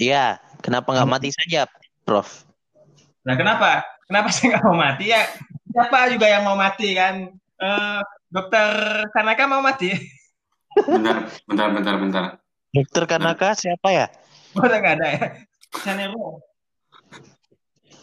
Iya. 0.01 0.25
Kenapa 0.65 0.89
nggak 0.97 1.09
mati 1.09 1.29
saja, 1.29 1.69
Prof? 2.03 2.43
Nah, 3.23 3.37
kenapa? 3.37 3.85
Kenapa 4.09 4.27
saya 4.33 4.57
nggak 4.57 4.63
mau 4.65 4.77
mati 4.77 5.05
ya? 5.13 5.21
Siapa 5.69 6.11
juga 6.11 6.27
yang 6.27 6.43
mau 6.43 6.57
mati 6.57 6.97
kan? 6.97 7.29
Uh, 7.61 8.01
dokter 8.27 8.67
Kanaka 9.13 9.45
mau 9.45 9.61
mati? 9.61 9.93
Bentar, 10.73 11.29
bentar, 11.45 11.67
bentar, 11.69 11.95
bentar. 12.01 12.23
Dokter 12.73 13.03
Kanaka 13.05 13.53
siapa 13.53 13.89
ya? 13.93 14.07
Oh, 14.57 14.65
nggak 14.65 14.93
ada 14.99 15.07
ya. 15.07 15.25
Sanero. 15.81 16.41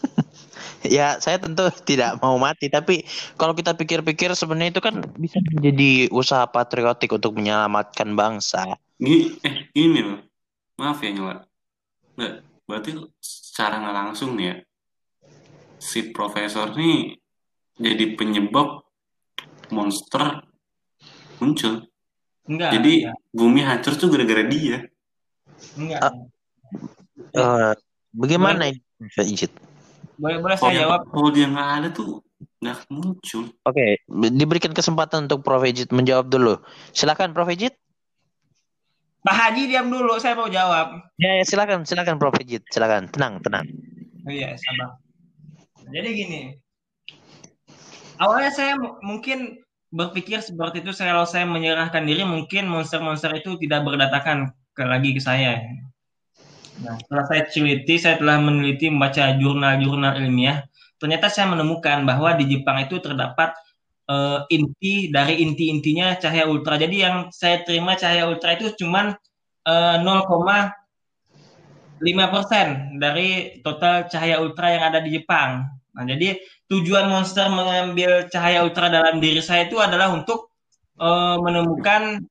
ya 0.97 1.21
saya 1.21 1.37
tentu 1.37 1.69
tidak 1.85 2.17
mau 2.25 2.41
mati 2.41 2.73
tapi 2.73 3.05
kalau 3.37 3.53
kita 3.53 3.77
pikir-pikir 3.77 4.33
sebenarnya 4.33 4.79
itu 4.79 4.83
kan 4.83 5.05
bisa 5.21 5.39
menjadi 5.45 6.09
usaha 6.11 6.49
patriotik 6.49 7.13
untuk 7.13 7.37
menyelamatkan 7.37 8.17
bangsa. 8.17 8.79
Ini 9.01 9.41
eh 9.41 9.57
ini 9.75 10.01
loh. 10.05 10.21
Maaf 10.77 11.01
ya 11.01 11.11
Nyala. 11.13 11.43
Nggak, 12.17 12.33
berarti 12.69 12.91
secara 13.21 13.81
nggak 13.81 13.97
langsung 13.97 14.37
nih 14.37 14.47
ya 14.53 14.57
si 15.81 16.13
profesor 16.13 16.77
ini 16.77 17.17
jadi 17.81 18.13
penyebab 18.15 18.85
monster 19.73 20.45
muncul. 21.41 21.89
Enggak. 22.45 22.77
Jadi 22.77 23.09
enggak. 23.09 23.17
bumi 23.33 23.61
hancur 23.65 23.97
tuh 23.97 24.13
gara-gara 24.13 24.45
dia. 24.45 24.85
Enggak. 25.81 26.01
Uh, 26.05 27.41
uh, 27.41 27.73
bagaimana 28.13 28.69
ini 28.69 28.79
Ijit? 29.17 29.49
Boleh 30.21 30.37
boleh 30.45 30.57
saya 30.61 30.85
jawab. 30.85 31.09
Kalau 31.09 31.33
dia 31.33 31.49
nggak 31.49 31.71
ada 31.81 31.89
tuh 31.89 32.21
nggak 32.61 32.77
muncul. 32.93 33.49
Oke, 33.65 33.73
okay. 33.73 33.91
diberikan 34.37 34.77
kesempatan 34.77 35.25
untuk 35.25 35.41
Prof 35.41 35.65
Ejit 35.65 35.89
menjawab 35.97 36.29
dulu. 36.29 36.61
Silakan 36.93 37.33
Prof 37.33 37.49
Ejit. 37.49 37.80
Pak 39.21 39.37
Haji 39.37 39.69
diam 39.69 39.93
dulu, 39.93 40.17
saya 40.17 40.33
mau 40.33 40.49
jawab. 40.49 41.13
Ya, 41.21 41.37
ya 41.37 41.45
silakan, 41.45 41.85
silakan 41.85 42.17
Prof 42.17 42.41
Ejit, 42.41 42.65
silakan. 42.73 43.13
Tenang, 43.13 43.45
tenang. 43.45 43.69
Oh 44.25 44.33
iya, 44.33 44.57
sama. 44.57 44.97
Jadi 45.91 46.09
gini, 46.17 46.41
awalnya 48.17 48.53
saya 48.55 48.79
mungkin 49.05 49.61
berpikir 49.91 50.39
seperti 50.39 50.87
itu 50.87 50.95
kalau 50.95 51.27
saya 51.27 51.45
menyerahkan 51.45 52.07
diri 52.07 52.23
mungkin 52.23 52.71
monster-monster 52.71 53.35
itu 53.35 53.59
tidak 53.59 53.83
berdatakan 53.83 54.55
ke 54.73 54.85
lagi 54.87 55.11
ke 55.13 55.21
saya. 55.21 55.59
Nah, 56.81 56.97
setelah 56.97 57.25
saya 57.29 57.43
teliti, 57.51 57.95
saya 58.01 58.17
telah 58.17 58.41
meneliti 58.41 58.89
membaca 58.89 59.37
jurnal-jurnal 59.37 60.17
ilmiah, 60.17 60.65
ternyata 60.97 61.29
saya 61.29 61.51
menemukan 61.53 62.09
bahwa 62.09 62.33
di 62.39 62.49
Jepang 62.49 62.81
itu 62.81 63.03
terdapat 63.03 63.53
uh, 64.11 64.43
inti 64.51 65.15
dari 65.15 65.47
inti-intinya 65.47 66.19
cahaya 66.19 66.51
ultra. 66.51 66.75
Jadi 66.75 66.97
yang 66.99 67.31
saya 67.31 67.63
terima 67.63 67.95
cahaya 67.95 68.27
ultra 68.27 68.59
itu 68.59 68.75
cuma 68.75 69.15
uh, 69.67 69.97
0,5% 70.03 72.99
dari 72.99 73.63
total 73.63 74.11
cahaya 74.11 74.43
ultra 74.43 74.75
yang 74.75 74.83
ada 74.91 74.99
di 74.99 75.15
Jepang. 75.15 75.71
Nah, 75.95 76.05
jadi 76.07 76.39
tujuan 76.71 77.11
monster 77.11 77.51
mengambil 77.51 78.31
cahaya 78.31 78.63
ultra 78.67 78.91
dalam 78.91 79.23
diri 79.23 79.43
saya 79.43 79.67
itu 79.67 79.79
adalah 79.79 80.15
untuk 80.15 80.55
uh, 81.03 81.35
menemukan 81.43 82.23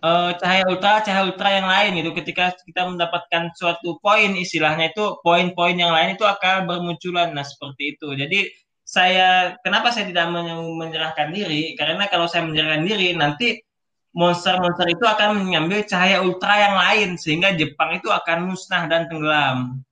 uh, 0.00 0.32
cahaya 0.40 0.64
ultra, 0.64 1.04
cahaya 1.04 1.28
ultra 1.28 1.48
yang 1.60 1.68
lain 1.68 2.00
gitu. 2.00 2.16
Ketika 2.16 2.56
kita 2.64 2.88
mendapatkan 2.88 3.52
suatu 3.52 4.00
poin, 4.00 4.32
istilahnya 4.32 4.96
itu 4.96 5.20
poin-poin 5.20 5.76
yang 5.76 5.92
lain 5.92 6.16
itu 6.16 6.24
akan 6.24 6.64
bermunculan. 6.64 7.36
Nah, 7.36 7.44
seperti 7.44 7.96
itu. 7.96 8.08
Jadi 8.16 8.48
saya 8.86 9.58
kenapa 9.66 9.90
saya 9.90 10.06
tidak 10.06 10.30
menyerahkan 10.30 11.34
diri? 11.34 11.74
Karena 11.74 12.06
kalau 12.06 12.30
saya 12.30 12.46
menyerahkan 12.46 12.86
diri 12.86 13.18
nanti 13.18 13.58
monster-monster 14.14 14.86
itu 14.86 15.02
akan 15.02 15.42
mengambil 15.42 15.82
cahaya 15.82 16.22
ultra 16.22 16.54
yang 16.54 16.78
lain 16.78 17.18
sehingga 17.18 17.50
Jepang 17.58 17.98
itu 17.98 18.06
akan 18.14 18.46
musnah 18.46 18.86
dan 18.86 19.10
tenggelam. 19.10 19.82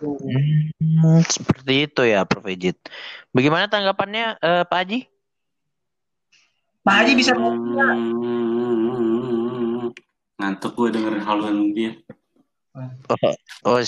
Hmm, 0.00 1.20
seperti 1.28 1.86
itu 1.86 2.02
ya, 2.08 2.24
Prof. 2.24 2.48
Ejit. 2.48 2.80
Bagaimana 3.36 3.68
tanggapannya 3.68 4.40
uh, 4.40 4.64
Pak 4.64 4.78
Haji? 4.80 5.04
Pak 6.84 6.94
Haji 7.04 7.12
bisa 7.16 7.32
hmm, 7.36 8.64
ngantuk 10.40 10.72
gue 10.72 10.88
dengerin 10.96 11.22
haluan 11.24 11.72
dia. 11.76 11.92
Oh, 12.74 13.16
oh 13.68 13.80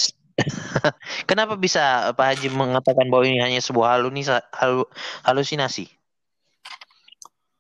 Kenapa 1.31 1.57
bisa 1.57 2.13
Pak 2.13 2.27
Haji 2.37 2.53
mengatakan 2.53 3.09
bahwa 3.09 3.25
ini 3.25 3.41
hanya 3.41 3.61
sebuah 3.61 3.97
halunisa, 3.97 4.45
halu, 4.53 4.85
halusinasi? 5.25 5.89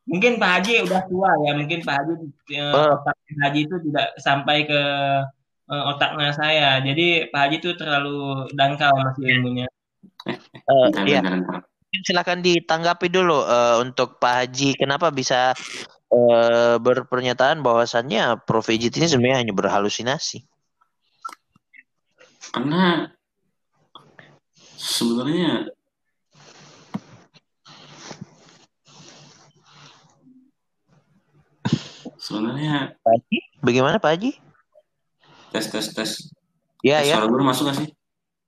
Mungkin 0.06 0.38
Pak 0.38 0.50
Haji 0.60 0.86
udah 0.86 1.02
tua 1.10 1.30
ya, 1.48 1.52
mungkin 1.56 1.82
Pak 1.82 1.94
Haji 1.98 2.12
eh, 2.54 2.70
oh. 2.70 2.94
Pak 3.02 3.16
Haji 3.42 3.60
itu 3.66 3.76
tidak 3.90 4.06
sampai 4.22 4.68
ke 4.68 4.80
uh, 5.66 5.84
otaknya 5.90 6.30
saya. 6.30 6.78
Jadi 6.84 7.32
Pak 7.32 7.40
Haji 7.42 7.56
itu 7.58 7.70
terlalu 7.74 8.46
dangkal 8.54 8.92
masih 8.94 9.24
ilmunya. 9.34 9.66
Uh, 10.66 10.88
iya. 11.06 11.22
Silakan 12.04 12.44
ditanggapi 12.44 13.08
dulu 13.08 13.40
uh, 13.40 13.80
untuk 13.80 14.20
Pak 14.20 14.46
Haji. 14.46 14.76
Kenapa 14.78 15.10
bisa 15.10 15.56
uh, 16.12 16.76
berpernyataan 16.78 17.64
bahwasannya 17.64 18.46
Prof. 18.46 18.68
Ejit 18.70 18.94
ini 19.00 19.06
sebenarnya 19.10 19.42
hanya 19.42 19.54
berhalusinasi? 19.56 20.44
Karena 22.56 23.04
sebenarnya 24.80 25.68
sebenarnya 32.16 32.96
Pak 33.04 33.12
Haji, 33.12 33.38
bagaimana 33.60 34.00
Pak 34.00 34.08
Haji? 34.08 34.30
tes 35.52 35.68
tes 35.68 35.86
tes. 35.92 36.10
Ya 36.80 37.04
ya. 37.04 37.20
suara 37.20 37.28
gue 37.28 37.44
masuk 37.44 37.64
gak 37.68 37.76
sih? 37.76 37.88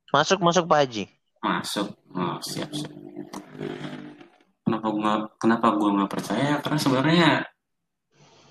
Masuk 0.08 0.38
masuk 0.40 0.64
Pak 0.64 0.78
Haji. 0.88 1.04
Masuk. 1.44 1.92
Oh 2.16 2.40
siap 2.40 2.72
siap. 2.72 2.92
Kenapa 4.64 4.88
gue 4.88 5.12
kenapa 5.36 5.66
gue 5.76 5.90
nggak 6.00 6.12
percaya? 6.16 6.52
Karena 6.64 6.80
sebenarnya 6.80 7.28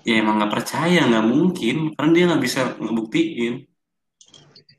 ya 0.06 0.14
emang 0.22 0.38
nggak 0.38 0.54
percaya 0.54 1.02
nggak 1.02 1.26
mungkin. 1.26 1.98
Karena 1.98 2.10
dia 2.14 2.24
nggak 2.30 2.42
bisa 2.46 2.78
ngebuktiin 2.78 3.67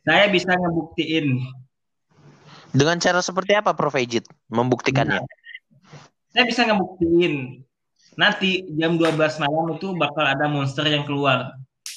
Saya 0.04 0.32
bisa 0.32 0.52
ngebuktiin. 0.56 1.44
Dengan 2.70 3.02
cara 3.02 3.20
seperti 3.20 3.58
apa 3.58 3.74
Prof 3.74 3.98
Ejit 3.98 4.30
membuktikannya? 4.48 5.26
Saya 6.30 6.46
bisa 6.46 6.64
ngebuktiin. 6.70 7.66
Nanti 8.20 8.68
jam 8.78 9.00
12 9.00 9.16
malam 9.42 9.80
itu 9.80 9.96
bakal 9.98 10.26
ada 10.28 10.46
monster 10.46 10.86
yang 10.86 11.08
keluar. 11.08 11.56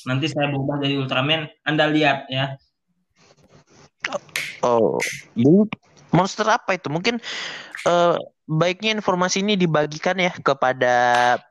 Nanti 0.09 0.31
saya 0.31 0.51
berubah 0.51 0.81
jadi 0.83 0.99
Ultraman. 0.99 1.51
Anda 1.67 1.91
lihat 1.91 2.27
ya. 2.33 2.57
Oh, 4.63 4.99
monster 6.15 6.47
apa 6.47 6.79
itu? 6.79 6.91
Mungkin 6.91 7.19
eh, 7.87 8.17
baiknya 8.47 8.95
informasi 8.99 9.43
ini 9.43 9.55
dibagikan 9.55 10.19
ya 10.19 10.33
kepada 10.35 10.95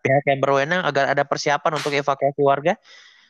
pihak 0.03 0.23
yang 0.27 0.39
berwenang 0.39 0.81
agar 0.83 1.11
ada 1.11 1.23
persiapan 1.23 1.79
untuk 1.79 1.91
evakuasi 1.95 2.41
warga. 2.43 2.73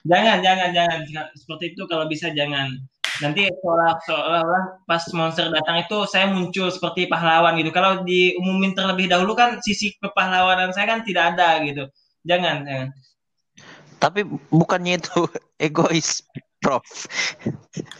Jangan, 0.01 0.41
jangan, 0.41 0.69
jangan. 0.73 0.99
Seperti 1.37 1.77
itu 1.77 1.85
kalau 1.85 2.09
bisa 2.09 2.33
jangan. 2.33 2.73
Nanti 3.21 3.45
seolah-olah 3.61 4.83
pas 4.89 5.03
monster 5.13 5.53
datang 5.53 5.85
itu 5.85 5.97
saya 6.09 6.27
muncul 6.33 6.73
seperti 6.73 7.05
pahlawan 7.05 7.55
gitu. 7.61 7.69
Kalau 7.69 8.01
diumumin 8.01 8.73
terlebih 8.73 9.07
dahulu 9.07 9.37
kan 9.37 9.61
sisi 9.61 9.93
kepahlawanan 10.01 10.73
saya 10.73 10.89
kan 10.89 11.05
tidak 11.05 11.37
ada 11.37 11.61
gitu. 11.61 11.85
Jangan, 12.25 12.65
jangan. 12.65 12.89
Tapi 14.01 14.25
bukannya 14.49 14.97
itu 14.97 15.29
egois, 15.65 16.25
Prof. 16.57 16.85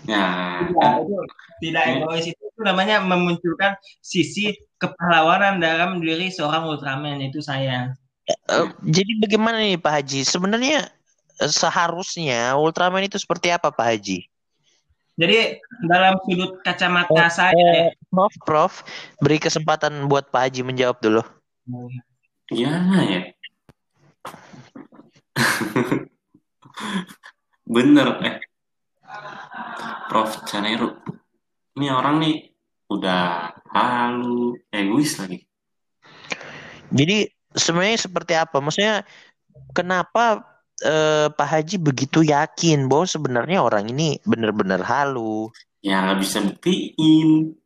ya 0.10 0.66
Tidak, 0.66 0.94
itu 1.06 1.18
tidak 1.62 1.84
egois 1.98 2.26
itu, 2.26 2.42
itu 2.42 2.62
namanya 2.66 3.02
memunculkan 3.06 3.78
sisi 4.02 4.58
kepahlawanan 4.82 5.62
dalam 5.62 6.02
diri 6.02 6.34
seorang 6.34 6.66
Ultraman 6.66 7.22
itu 7.22 7.38
saya. 7.42 7.94
Eh, 8.26 8.68
jadi 8.82 9.12
bagaimana 9.22 9.62
nih 9.62 9.78
Pak 9.78 9.94
Haji? 10.02 10.22
Sebenarnya 10.26 10.90
eh, 11.38 11.52
seharusnya 11.54 12.58
Ultraman 12.58 13.06
itu 13.06 13.22
seperti 13.22 13.54
apa 13.54 13.70
Pak 13.70 13.86
Haji? 13.86 14.31
Jadi 15.20 15.60
dalam 15.86 16.16
sudut 16.24 16.62
kacamata 16.64 17.28
saya 17.28 17.52
ya. 17.52 17.74
Eh, 17.90 17.90
Prof, 18.08 18.34
Prof, 18.48 18.74
beri 19.20 19.38
kesempatan 19.38 20.08
buat 20.08 20.32
Pak 20.32 20.50
Haji 20.50 20.62
menjawab 20.64 20.98
dulu. 21.04 21.22
gimana 22.52 23.00
ya 23.08 23.22
bener 27.64 28.08
eh 28.28 28.36
Prof 30.12 30.44
Caneru 30.44 31.00
ini 31.80 31.88
orang 31.88 32.20
nih 32.20 32.52
udah 32.92 33.56
halu 33.72 34.60
egois 34.68 35.16
lagi 35.16 35.48
Jadi 36.92 37.24
sebenarnya 37.56 38.04
seperti 38.04 38.36
apa? 38.36 38.60
Maksudnya 38.60 39.08
kenapa 39.72 40.44
eh, 40.82 41.28
Pak 41.30 41.48
Haji 41.48 41.76
begitu 41.78 42.22
yakin 42.22 42.86
bahwa 42.86 43.06
sebenarnya 43.06 43.62
orang 43.62 43.90
ini 43.90 44.18
benar-benar 44.24 44.82
halu? 44.82 45.50
ya 45.82 45.98
nggak 46.06 46.20
bisa 46.22 46.38
buktiin 46.46 47.58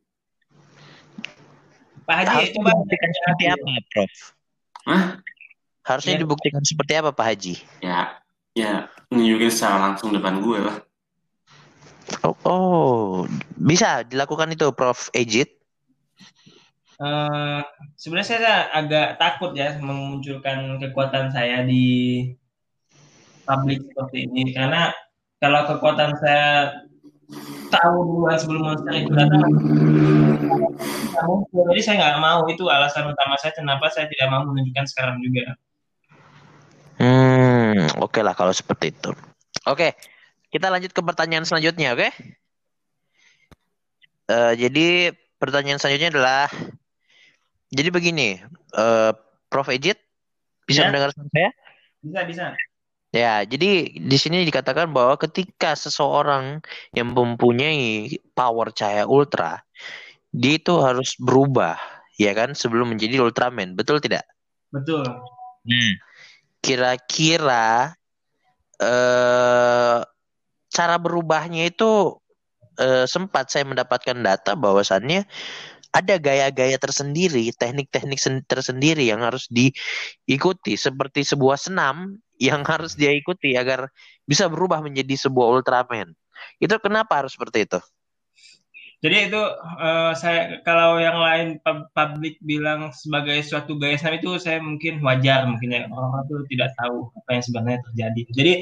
Pak 2.05 2.15
Haji 2.21 2.31
Harus 2.31 2.49
coba 2.53 2.69
dibuktikan 2.71 3.09
seperti 3.11 3.43
apa, 3.49 3.69
Prof? 3.91 4.13
Hah? 4.85 5.03
Harusnya 5.83 6.13
Ya. 6.15 6.21
dibuktikan 6.21 6.63
seperti 6.63 6.93
apa, 6.95 7.09
Pak 7.11 7.25
Haji? 7.25 7.55
ya 7.81 7.99
ya 8.53 8.71
nunjukin 9.09 9.51
secara 9.51 9.77
langsung 9.91 10.11
depan 10.11 10.39
gue 10.39 10.59
lah 10.61 10.77
Oh, 12.21 12.37
oh, 12.45 13.25
bisa 13.57 14.05
dilakukan 14.05 14.53
itu, 14.53 14.69
Prof. 14.71 15.09
Ejit? 15.09 15.49
Eh, 16.95 17.61
sebenarnya 17.97 18.27
saya 18.29 18.69
agak 18.71 19.17
takut 19.17 19.51
ya 19.51 19.73
memunculkan 19.81 20.77
kekuatan 20.77 21.33
saya 21.33 21.65
di 21.65 22.29
publik 23.45 23.79
seperti 23.87 24.25
ini 24.27 24.51
karena 24.51 24.89
kalau 25.39 25.61
kekuatan 25.69 26.11
saya 26.19 26.73
tahu 27.69 27.95
duluan 28.05 28.37
sebelum 28.37 28.61
monster 28.65 28.93
itu 28.93 29.11
datang 29.13 29.41
jadi 31.53 31.81
saya 31.81 31.95
nggak 32.01 32.17
mau 32.21 32.43
itu 32.49 32.65
alasan 32.67 33.09
utama 33.09 33.37
saya 33.37 33.53
kenapa 33.55 33.87
saya 33.93 34.09
tidak 34.09 34.27
mau 34.33 34.43
menunjukkan 34.45 34.85
sekarang 34.89 35.21
juga 35.21 35.55
Hmm, 36.95 37.91
oke 37.99 38.23
lah 38.23 38.31
kalau 38.31 38.55
seperti 38.55 38.95
itu. 38.95 39.11
Oke, 39.67 39.99
kita 40.47 40.71
lanjut 40.71 40.95
ke 40.95 41.03
pertanyaan 41.03 41.43
selanjutnya, 41.43 41.91
oke? 41.91 42.07
Eh, 44.31 44.53
jadi 44.55 45.11
pertanyaan 45.35 45.75
selanjutnya 45.75 46.15
adalah, 46.15 46.47
jadi 47.67 47.91
begini, 47.91 48.39
eh, 48.79 49.11
Prof. 49.51 49.67
Ejit 49.75 49.99
bisa 50.63 50.87
Ya. 50.87 50.89
mendengar 50.89 51.11
suara 51.11 51.27
saya? 51.35 51.51
bisa 51.99 52.21
bisa 52.23 52.45
Ya, 53.15 53.47
jadi 53.47 53.95
di 53.95 54.17
sini 54.19 54.43
dikatakan 54.43 54.91
bahwa 54.91 55.15
ketika 55.15 55.71
seseorang 55.71 56.59
yang 56.91 57.15
mempunyai 57.15 58.11
power 58.35 58.75
cahaya 58.75 59.07
ultra, 59.07 59.63
dia 60.35 60.59
itu 60.59 60.75
harus 60.83 61.15
berubah, 61.15 61.79
ya 62.19 62.35
kan, 62.35 62.51
sebelum 62.51 62.91
menjadi 62.91 63.23
Ultraman, 63.23 63.71
betul 63.79 64.03
tidak? 64.03 64.27
betul 64.67 65.07
Hmm. 65.65 65.93
Kira-kira 66.59 67.95
eh 68.83 69.99
cara 70.67 70.95
berubahnya 70.99 71.71
itu 71.71 72.19
eh, 72.75 73.07
sempat 73.07 73.47
saya 73.47 73.63
mendapatkan 73.63 74.19
data 74.19 74.59
bahwasannya 74.59 75.23
ada 75.95 76.15
gaya-gaya 76.19 76.75
tersendiri, 76.75 77.55
teknik-teknik 77.55 78.19
sen- 78.19 78.43
tersendiri 78.43 79.07
yang 79.07 79.23
harus 79.23 79.47
diikuti 79.47 80.75
seperti 80.75 81.23
sebuah 81.23 81.55
senam 81.55 82.19
yang 82.41 82.61
harus 82.67 82.93
dia 82.93 83.11
ikuti 83.15 83.55
agar 83.55 83.87
bisa 84.27 84.49
berubah 84.49 84.83
menjadi 84.83 85.27
sebuah 85.27 85.59
Ultraman. 85.59 86.11
Itu 86.59 86.75
kenapa 86.83 87.23
harus 87.23 87.35
seperti 87.35 87.67
itu? 87.67 87.79
Jadi 89.03 89.29
itu 89.29 89.41
eh, 89.85 90.11
saya 90.17 90.65
kalau 90.65 90.97
yang 90.97 91.19
lain 91.19 91.61
pub- 91.61 91.85
publik 91.93 92.41
bilang 92.41 92.89
sebagai 92.89 93.37
suatu 93.45 93.77
gaya 93.77 93.99
senam 94.01 94.17
itu 94.17 94.33
saya 94.41 94.57
mungkin 94.63 94.97
wajar 95.03 95.45
mungkin 95.45 95.77
ya 95.77 95.85
orang 95.93 96.25
itu 96.25 96.35
tidak 96.55 96.73
tahu 96.79 97.11
apa 97.13 97.29
yang 97.29 97.43
sebenarnya 97.43 97.79
terjadi. 97.91 98.21
Jadi 98.33 98.53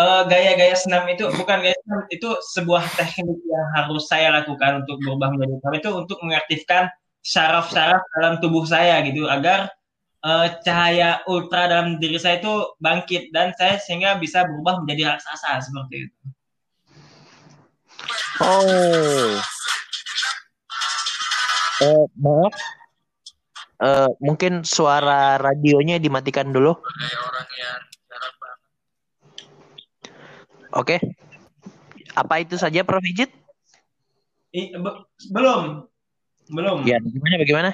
eh, 0.00 0.22
gaya-gaya 0.26 0.74
senam 0.74 1.04
itu 1.06 1.30
bukan 1.38 1.58
gaya 1.62 1.76
senam 1.86 2.02
itu 2.10 2.28
sebuah 2.58 2.84
teknik 2.98 3.38
yang 3.46 3.68
harus 3.76 4.04
saya 4.10 4.34
lakukan 4.34 4.82
untuk 4.82 4.98
berubah 5.04 5.30
menjadi 5.30 5.52
ultraman 5.62 5.78
itu 5.78 5.90
untuk 5.94 6.18
mengaktifkan 6.26 6.90
syaraf-syaraf 7.24 8.02
dalam 8.18 8.34
tubuh 8.42 8.66
saya 8.66 9.00
gitu 9.06 9.30
agar 9.30 9.70
eh, 10.24 10.46
cahaya 10.64 11.20
ultra 11.28 11.68
dalam 11.68 12.00
diri 12.00 12.16
saya 12.16 12.40
itu 12.40 12.52
bangkit 12.80 13.28
dan 13.30 13.52
saya 13.54 13.76
sehingga 13.76 14.16
bisa 14.16 14.48
berubah 14.48 14.80
menjadi 14.80 15.14
raksasa 15.14 15.60
seperti 15.60 16.08
itu. 16.08 16.18
Oh. 18.40 19.36
Eh, 21.84 22.04
maaf. 22.16 22.54
Eh, 23.84 24.10
mungkin 24.24 24.64
suara 24.64 25.36
radionya 25.36 26.00
dimatikan 26.00 26.48
dulu. 26.48 26.72
Oke. 30.74 30.98
Apa 32.14 32.42
itu 32.42 32.54
saja 32.58 32.82
Prof. 32.86 33.02
Ijit? 33.02 33.30
I- 34.54 34.70
be- 34.74 35.02
belum 35.34 35.86
belum. 36.54 36.86
Ya, 36.86 37.02
bagaimana 37.02 37.34
bagaimana? 37.42 37.70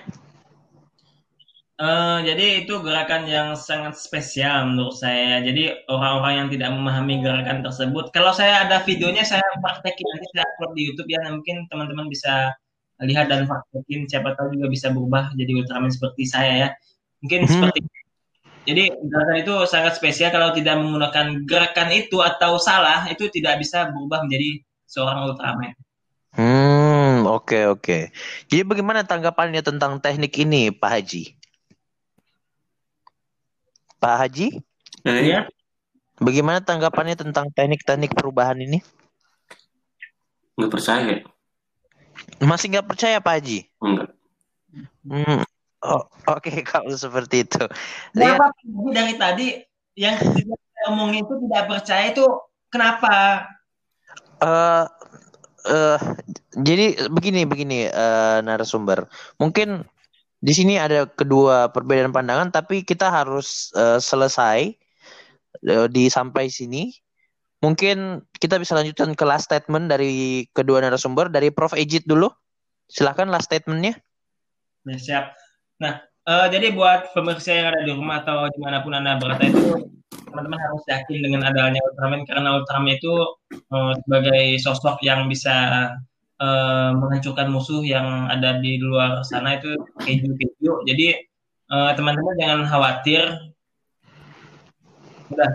Eh, 1.80 2.18
jadi 2.28 2.44
itu 2.60 2.74
gerakan 2.84 3.24
yang 3.24 3.48
sangat 3.56 3.96
spesial 3.96 4.68
menurut 4.68 4.92
saya. 5.00 5.40
Jadi 5.40 5.88
orang-orang 5.88 6.34
yang 6.44 6.48
tidak 6.52 6.68
memahami 6.76 7.24
gerakan 7.24 7.64
tersebut, 7.64 8.12
kalau 8.12 8.36
saya 8.36 8.68
ada 8.68 8.84
videonya 8.84 9.24
saya 9.24 9.40
praktekin 9.64 10.04
nanti 10.12 10.26
saya 10.36 10.44
upload 10.44 10.72
di 10.76 10.82
YouTube 10.92 11.08
ya, 11.08 11.20
mungkin 11.32 11.64
teman-teman 11.72 12.06
bisa 12.12 12.52
lihat 13.00 13.32
dan 13.32 13.48
praktekin. 13.48 14.04
Siapa 14.04 14.36
tahu 14.36 14.60
juga 14.60 14.68
bisa 14.68 14.92
berubah 14.92 15.32
jadi 15.40 15.52
Ultraman 15.56 15.88
seperti 15.88 16.28
saya 16.28 16.52
ya. 16.52 16.68
Mungkin 17.24 17.48
Hmm. 17.48 17.48
seperti 17.48 17.78
jadi 18.68 18.84
gerakan 18.92 19.36
itu 19.40 19.54
sangat 19.64 19.92
spesial 19.96 20.30
kalau 20.36 20.52
tidak 20.52 20.76
menggunakan 20.76 21.26
gerakan 21.48 21.88
itu 21.96 22.20
atau 22.20 22.60
salah 22.60 23.08
itu 23.08 23.32
tidak 23.32 23.56
bisa 23.56 23.88
berubah 23.88 24.28
menjadi 24.28 24.60
seorang 24.84 25.32
Ultraman. 25.32 25.72
Hmm, 26.36 27.24
oke 27.24 27.58
oke. 27.72 28.12
Jadi 28.52 28.62
bagaimana 28.68 29.00
tanggapannya 29.08 29.64
tentang 29.64 29.98
teknik 30.04 30.36
ini, 30.44 30.68
Pak 30.70 30.90
Haji? 30.92 31.39
Pak 34.00 34.14
Haji, 34.26 34.64
Eh, 35.04 35.24
Ya. 35.32 35.40
bagaimana 36.20 36.60
tanggapannya 36.60 37.16
tentang 37.16 37.48
teknik-teknik 37.52 38.12
perubahan 38.16 38.56
ini? 38.60 38.80
nggak 40.56 40.72
percaya 40.72 41.14
Masih 42.40 42.66
nggak 42.72 42.88
percaya, 42.88 43.16
Pak 43.20 43.34
Haji? 43.40 43.58
enggak 43.80 44.08
Hmm. 45.04 45.42
Oh, 45.80 46.04
oke 46.28 46.52
kalau 46.72 46.92
seperti 46.92 47.48
itu. 47.48 47.64
Ya, 48.16 48.36
Kenapa 48.36 48.52
dari 48.92 49.14
tadi 49.16 49.46
yang 49.96 50.16
omongin 50.92 51.24
itu 51.24 51.34
tidak 51.48 51.64
percaya 51.68 52.04
itu 52.12 52.24
kenapa? 52.68 53.44
eh 54.40 54.84
eh, 55.68 55.98
jadi 56.56 57.08
begini 57.12 57.44
begini 57.48 57.88
eh, 57.88 58.38
narasumber. 58.44 59.08
Mungkin 59.40 59.84
di 60.40 60.52
sini 60.56 60.80
ada 60.80 61.04
kedua 61.04 61.68
perbedaan 61.68 62.16
pandangan, 62.16 62.48
tapi 62.48 62.80
kita 62.80 63.12
harus 63.12 63.68
eh, 63.76 64.00
selesai 64.00 64.72
uh, 65.68 65.86
di 65.86 66.08
sampai 66.08 66.48
sini. 66.48 66.88
Mungkin 67.60 68.24
kita 68.40 68.56
bisa 68.56 68.72
lanjutkan 68.72 69.12
ke 69.12 69.24
last 69.28 69.52
statement 69.52 69.92
dari 69.92 70.48
kedua 70.56 70.80
narasumber 70.80 71.28
dari 71.28 71.52
Prof 71.52 71.76
Ejit 71.76 72.08
dulu. 72.08 72.32
Silahkan 72.88 73.28
last 73.28 73.52
statementnya. 73.52 74.00
Ya, 74.88 74.96
siap. 74.96 75.24
Nah, 75.76 76.00
uh, 76.24 76.48
jadi 76.48 76.72
buat 76.72 77.12
pemirsa 77.12 77.52
yang 77.52 77.76
ada 77.76 77.84
di 77.84 77.92
rumah 77.92 78.24
atau 78.24 78.48
di 78.48 78.58
mana 78.64 78.80
pun 78.80 78.96
anda 78.96 79.20
berada 79.20 79.44
itu 79.44 79.92
teman-teman 80.30 80.56
harus 80.56 80.82
yakin 80.88 81.18
dengan 81.20 81.40
adanya 81.52 81.84
Ultraman 81.92 82.24
karena 82.24 82.48
Ultraman 82.56 82.96
itu 82.96 83.12
uh, 83.76 83.92
sebagai 84.08 84.56
sosok 84.56 84.96
yang 85.04 85.28
bisa 85.28 85.52
uh, 86.40 86.90
menghancurkan 86.96 87.52
musuh 87.52 87.84
yang 87.84 88.26
ada 88.32 88.58
di 88.58 88.80
luar 88.80 89.20
sana 89.22 89.60
itu 89.60 89.76
keju-keju. 90.00 90.88
Jadi 90.88 91.06
teman-teman 91.70 92.34
uh, 92.34 92.40
jangan 92.40 92.60
khawatir. 92.66 93.22
Udah, 95.30 95.50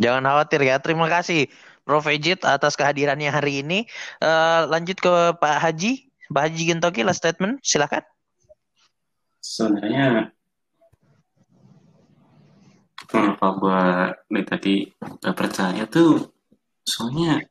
Jangan 0.00 0.24
khawatir 0.24 0.60
ya. 0.64 0.80
Terima 0.80 1.06
kasih 1.12 1.52
Prof 1.84 2.08
Ejit 2.08 2.40
atas 2.48 2.72
kehadirannya 2.74 3.28
hari 3.28 3.60
ini. 3.60 3.84
Uh, 4.18 4.64
lanjut 4.72 4.96
ke 4.96 5.36
Pak 5.36 5.56
Haji. 5.60 6.08
Pak 6.32 6.42
Haji 6.48 6.62
Gintoki, 6.72 7.04
last 7.04 7.20
statement. 7.20 7.60
Silakan. 7.60 8.00
Sebenarnya 9.44 10.32
kenapa 13.04 13.46
gue 13.58 13.82
dari 14.30 14.44
tadi 14.46 14.74
gak 15.18 15.34
percaya 15.34 15.82
tuh 15.90 16.30
soalnya 16.86 17.42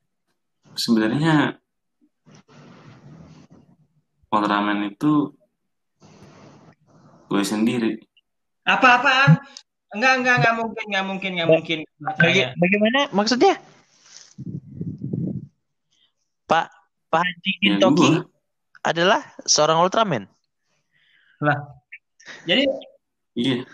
sebenarnya 0.77 1.59
Ultraman 4.29 4.93
itu 4.93 5.33
gue 7.29 7.43
sendiri. 7.45 7.97
Apa-apaan? 8.65 9.41
Enggak, 9.89 10.13
enggak, 10.21 10.35
enggak 10.37 10.55
mungkin, 10.61 10.85
enggak 10.85 11.05
mungkin, 11.05 11.31
enggak 11.33 11.49
mungkin. 11.49 11.77
Baga 11.97 12.43
bagaimana 12.61 12.99
maksudnya? 13.09 13.57
Pak 16.45 16.67
Pak 17.09 17.21
Haji 17.25 17.51
Gintoki 17.61 18.09
ya, 18.09 18.21
adalah 18.85 19.21
seorang 19.49 19.81
Ultraman. 19.81 20.29
Lah. 21.41 21.57
Jadi 22.45 22.69
Iya. 23.33 23.65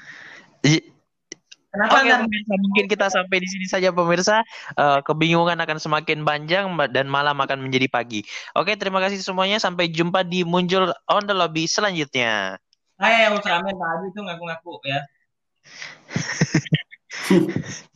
Kenapa 1.76 2.00
Oke, 2.00 2.08
pemirsa, 2.08 2.54
mungkin 2.56 2.86
kita 2.88 3.12
sampai 3.12 3.44
di 3.44 3.48
sini 3.52 3.68
saja 3.68 3.92
pemirsa. 3.92 4.48
Uh, 4.80 5.04
kebingungan 5.04 5.60
akan 5.60 5.76
semakin 5.76 6.24
panjang 6.24 6.72
dan 6.96 7.12
malam 7.12 7.36
akan 7.36 7.68
menjadi 7.68 7.92
pagi. 7.92 8.24
Oke, 8.56 8.80
terima 8.80 9.04
kasih 9.04 9.20
semuanya. 9.20 9.60
Sampai 9.60 9.92
jumpa 9.92 10.24
di 10.24 10.48
Muncul 10.48 10.96
on 11.12 11.28
the 11.28 11.36
Lobby 11.36 11.68
selanjutnya. 11.68 12.56
Hai 12.96 13.28
Ultraman 13.28 13.76
tadi 13.76 14.08
itu 14.08 14.20
ngaku-ngaku 14.24 14.74
ya. 14.88 15.04